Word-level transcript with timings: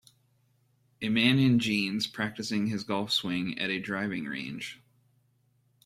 A 1.03 1.09
man 1.09 1.37
in 1.37 1.59
jeans 1.59 2.07
practicing 2.07 2.65
his 2.65 2.83
golf 2.83 3.11
swing 3.11 3.59
at 3.59 3.69
a 3.69 3.79
driving 3.79 4.25
range 4.25 4.81